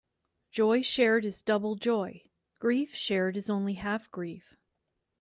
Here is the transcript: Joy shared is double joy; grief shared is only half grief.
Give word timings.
Joy 0.49 0.81
shared 0.81 1.25
is 1.25 1.43
double 1.43 1.75
joy; 1.75 2.23
grief 2.57 2.95
shared 2.95 3.37
is 3.37 3.51
only 3.51 3.73
half 3.75 4.09
grief. 4.09 4.55